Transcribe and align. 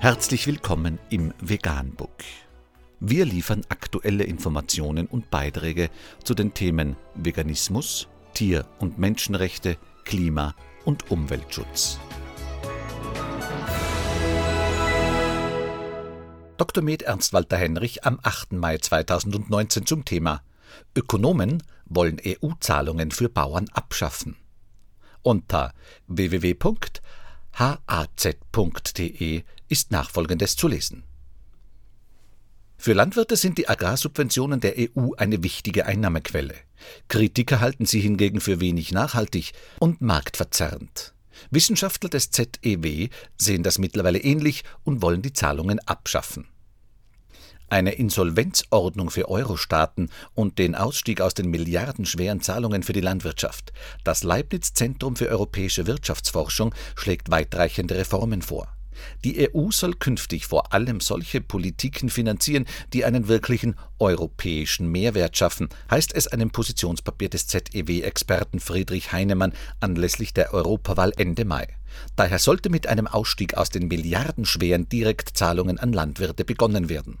Herzlich 0.00 0.46
willkommen 0.46 1.00
im 1.10 1.34
Veganbook. 1.40 2.22
Wir 3.00 3.24
liefern 3.24 3.62
aktuelle 3.68 4.22
Informationen 4.22 5.08
und 5.08 5.28
Beiträge 5.28 5.90
zu 6.22 6.34
den 6.34 6.54
Themen 6.54 6.94
Veganismus, 7.16 8.06
Tier- 8.32 8.64
und 8.78 9.00
Menschenrechte, 9.00 9.76
Klima- 10.04 10.54
und 10.84 11.10
Umweltschutz. 11.10 11.98
Dr. 16.58 16.84
Med 16.84 17.02
Ernst 17.02 17.32
Walter 17.32 17.56
Henrich 17.56 18.04
am 18.04 18.20
8. 18.22 18.52
Mai 18.52 18.78
2019 18.78 19.84
zum 19.84 20.04
Thema 20.04 20.42
Ökonomen 20.94 21.60
wollen 21.86 22.20
EU-Zahlungen 22.24 23.10
für 23.10 23.28
Bauern 23.28 23.66
abschaffen. 23.72 24.36
Unter 25.22 25.74
www.haz.de 27.58 29.42
ist 29.68 29.90
nachfolgendes 29.90 30.56
zu 30.56 30.68
lesen. 30.68 31.02
Für 32.76 32.92
Landwirte 32.92 33.36
sind 33.36 33.58
die 33.58 33.68
Agrarsubventionen 33.68 34.60
der 34.60 34.76
EU 34.78 35.14
eine 35.16 35.42
wichtige 35.42 35.86
Einnahmequelle. 35.86 36.54
Kritiker 37.08 37.60
halten 37.60 37.86
sie 37.86 38.00
hingegen 38.00 38.40
für 38.40 38.60
wenig 38.60 38.92
nachhaltig 38.92 39.52
und 39.80 40.00
marktverzerrend. 40.00 41.12
Wissenschaftler 41.50 42.08
des 42.08 42.30
ZEW 42.30 43.08
sehen 43.36 43.64
das 43.64 43.78
mittlerweile 43.78 44.20
ähnlich 44.20 44.62
und 44.84 45.02
wollen 45.02 45.22
die 45.22 45.32
Zahlungen 45.32 45.80
abschaffen. 45.80 46.46
Eine 47.70 47.92
Insolvenzordnung 47.92 49.10
für 49.10 49.28
Euro-Staaten 49.28 50.08
und 50.34 50.58
den 50.58 50.74
Ausstieg 50.74 51.20
aus 51.20 51.34
den 51.34 51.50
milliardenschweren 51.50 52.40
Zahlungen 52.40 52.82
für 52.82 52.94
die 52.94 53.02
Landwirtschaft. 53.02 53.74
Das 54.04 54.22
Leibniz-Zentrum 54.22 55.16
für 55.16 55.28
europäische 55.28 55.86
Wirtschaftsforschung 55.86 56.74
schlägt 56.96 57.30
weitreichende 57.30 57.96
Reformen 57.96 58.40
vor. 58.40 58.68
Die 59.22 59.50
EU 59.54 59.70
soll 59.70 59.94
künftig 59.94 60.46
vor 60.46 60.72
allem 60.72 61.00
solche 61.00 61.42
Politiken 61.42 62.08
finanzieren, 62.08 62.66
die 62.94 63.04
einen 63.04 63.28
wirklichen 63.28 63.76
europäischen 63.98 64.90
Mehrwert 64.90 65.36
schaffen, 65.36 65.68
heißt 65.90 66.14
es 66.14 66.26
einem 66.26 66.50
Positionspapier 66.50 67.28
des 67.28 67.46
ZEW-Experten 67.48 68.60
Friedrich 68.60 69.12
Heinemann 69.12 69.52
anlässlich 69.80 70.32
der 70.32 70.54
Europawahl 70.54 71.12
Ende 71.16 71.44
Mai. 71.44 71.68
Daher 72.16 72.38
sollte 72.38 72.70
mit 72.70 72.86
einem 72.86 73.06
Ausstieg 73.06 73.54
aus 73.54 73.68
den 73.68 73.88
milliardenschweren 73.88 74.88
Direktzahlungen 74.88 75.78
an 75.78 75.92
Landwirte 75.92 76.44
begonnen 76.44 76.88
werden. 76.88 77.18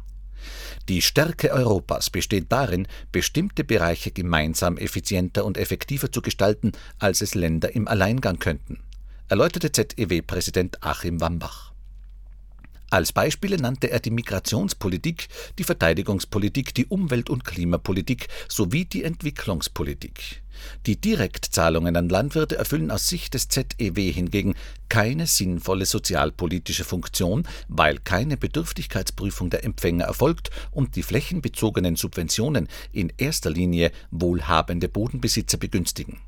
Die 0.88 1.02
Stärke 1.02 1.52
Europas 1.52 2.10
besteht 2.10 2.50
darin, 2.50 2.86
bestimmte 3.12 3.64
Bereiche 3.64 4.10
gemeinsam 4.10 4.76
effizienter 4.76 5.44
und 5.44 5.58
effektiver 5.58 6.10
zu 6.10 6.22
gestalten, 6.22 6.72
als 6.98 7.20
es 7.20 7.34
Länder 7.34 7.74
im 7.74 7.88
Alleingang 7.88 8.38
könnten, 8.38 8.80
erläuterte 9.28 9.72
ZEW-Präsident 9.72 10.82
Achim 10.82 11.20
Wambach. 11.20 11.72
Als 12.90 13.12
Beispiele 13.12 13.58
nannte 13.58 13.90
er 13.90 14.00
die 14.00 14.10
Migrationspolitik, 14.10 15.28
die 15.58 15.64
Verteidigungspolitik, 15.64 16.74
die 16.74 16.86
Umwelt- 16.86 17.28
und 17.28 17.44
Klimapolitik 17.44 18.28
sowie 18.48 18.86
die 18.86 19.04
Entwicklungspolitik. 19.04 20.42
Die 20.86 20.98
Direktzahlungen 20.98 21.96
an 21.96 22.08
Landwirte 22.08 22.56
erfüllen 22.56 22.90
aus 22.90 23.06
Sicht 23.06 23.34
des 23.34 23.48
ZEW 23.48 24.10
hingegen 24.10 24.54
keine 24.88 25.26
sinnvolle 25.26 25.84
sozialpolitische 25.84 26.84
Funktion, 26.84 27.46
weil 27.68 27.98
keine 27.98 28.38
Bedürftigkeitsprüfung 28.38 29.50
der 29.50 29.64
Empfänger 29.64 30.06
erfolgt 30.06 30.50
und 30.70 30.96
die 30.96 31.02
flächenbezogenen 31.02 31.96
Subventionen 31.96 32.68
in 32.92 33.12
erster 33.18 33.50
Linie 33.50 33.92
wohlhabende 34.10 34.88
Bodenbesitzer 34.88 35.58
begünstigen. 35.58 36.20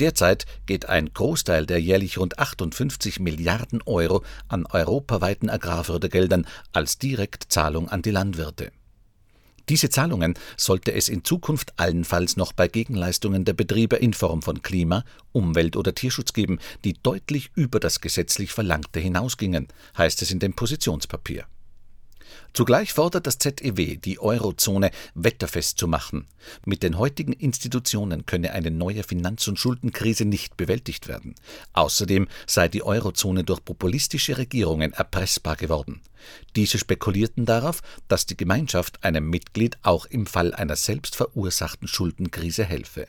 Derzeit 0.00 0.46
geht 0.66 0.88
ein 0.88 1.12
Großteil 1.12 1.66
der 1.66 1.80
jährlich 1.80 2.18
rund 2.18 2.38
58 2.38 3.20
Milliarden 3.20 3.82
Euro 3.86 4.24
an 4.48 4.66
europaweiten 4.66 5.50
Agrarfördergeldern 5.50 6.46
als 6.72 6.98
Direktzahlung 6.98 7.88
an 7.88 8.02
die 8.02 8.10
Landwirte. 8.10 8.72
Diese 9.68 9.90
Zahlungen 9.90 10.34
sollte 10.56 10.92
es 10.92 11.08
in 11.08 11.24
Zukunft 11.24 11.72
allenfalls 11.76 12.36
noch 12.36 12.52
bei 12.52 12.68
Gegenleistungen 12.68 13.44
der 13.44 13.54
Betriebe 13.54 13.96
in 13.96 14.14
Form 14.14 14.42
von 14.42 14.62
Klima, 14.62 15.04
Umwelt 15.32 15.76
oder 15.76 15.92
Tierschutz 15.92 16.32
geben, 16.32 16.60
die 16.84 16.92
deutlich 16.92 17.50
über 17.56 17.80
das 17.80 18.00
gesetzlich 18.00 18.52
Verlangte 18.52 19.00
hinausgingen, 19.00 19.66
heißt 19.98 20.22
es 20.22 20.30
in 20.30 20.38
dem 20.38 20.54
Positionspapier. 20.54 21.46
Zugleich 22.52 22.92
fordert 22.92 23.26
das 23.26 23.38
ZEW, 23.38 23.96
die 23.96 24.18
Eurozone 24.18 24.90
wetterfest 25.14 25.78
zu 25.78 25.86
machen. 25.88 26.26
Mit 26.64 26.82
den 26.82 26.96
heutigen 26.98 27.32
Institutionen 27.32 28.24
könne 28.24 28.52
eine 28.52 28.70
neue 28.70 29.02
Finanz- 29.02 29.46
und 29.48 29.58
Schuldenkrise 29.58 30.24
nicht 30.24 30.56
bewältigt 30.56 31.06
werden. 31.06 31.34
Außerdem 31.74 32.28
sei 32.46 32.68
die 32.68 32.82
Eurozone 32.82 33.44
durch 33.44 33.64
populistische 33.64 34.38
Regierungen 34.38 34.92
erpressbar 34.92 35.56
geworden. 35.56 36.00
Diese 36.56 36.78
spekulierten 36.78 37.44
darauf, 37.44 37.82
dass 38.08 38.26
die 38.26 38.36
Gemeinschaft 38.36 39.04
einem 39.04 39.28
Mitglied 39.28 39.76
auch 39.82 40.06
im 40.06 40.26
Fall 40.26 40.54
einer 40.54 40.76
selbst 40.76 41.14
verursachten 41.14 41.88
Schuldenkrise 41.88 42.64
helfe. 42.64 43.06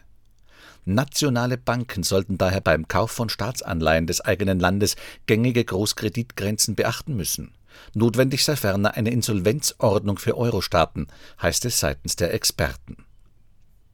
Nationale 0.83 1.57
Banken 1.57 2.03
sollten 2.03 2.37
daher 2.37 2.61
beim 2.61 2.87
Kauf 2.87 3.11
von 3.11 3.27
Staatsanleihen 3.27 4.07
des 4.07 4.21
eigenen 4.21 4.59
Landes 4.59 4.95
gängige 5.25 5.65
Großkreditgrenzen 5.65 6.75
beachten 6.75 7.15
müssen. 7.15 7.53
Notwendig 7.93 8.43
sei 8.43 8.55
ferner 8.55 8.95
eine 8.95 9.11
Insolvenzordnung 9.11 10.17
für 10.17 10.37
Euro-Staaten, 10.37 11.07
heißt 11.41 11.65
es 11.65 11.79
seitens 11.79 12.15
der 12.15 12.33
Experten. 12.33 13.05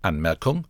Anmerkung 0.02 0.68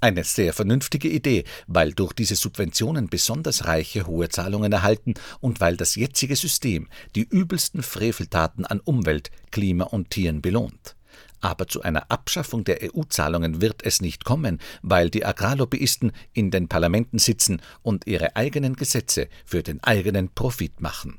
eine 0.00 0.22
sehr 0.22 0.52
vernünftige 0.52 1.08
Idee, 1.08 1.44
weil 1.66 1.92
durch 1.92 2.12
diese 2.12 2.36
Subventionen 2.36 3.08
besonders 3.08 3.66
Reiche 3.66 4.06
hohe 4.06 4.28
Zahlungen 4.28 4.72
erhalten 4.72 5.14
und 5.40 5.60
weil 5.60 5.76
das 5.76 5.96
jetzige 5.96 6.36
System 6.36 6.88
die 7.16 7.26
übelsten 7.28 7.82
Freveltaten 7.82 8.64
an 8.64 8.80
Umwelt, 8.80 9.30
Klima 9.50 9.84
und 9.84 10.10
Tieren 10.10 10.40
belohnt. 10.40 10.94
Aber 11.40 11.66
zu 11.66 11.82
einer 11.82 12.10
Abschaffung 12.10 12.64
der 12.64 12.78
EU-Zahlungen 12.82 13.60
wird 13.60 13.84
es 13.84 14.00
nicht 14.00 14.24
kommen, 14.24 14.60
weil 14.82 15.10
die 15.10 15.24
Agrarlobbyisten 15.24 16.12
in 16.32 16.50
den 16.50 16.68
Parlamenten 16.68 17.18
sitzen 17.18 17.60
und 17.82 18.06
ihre 18.06 18.36
eigenen 18.36 18.76
Gesetze 18.76 19.28
für 19.44 19.62
den 19.62 19.82
eigenen 19.82 20.28
Profit 20.34 20.80
machen. 20.80 21.18